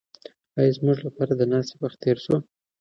[0.57, 2.45] ایا زموږ لپاره د ناستې وخت تېر شوی دی؟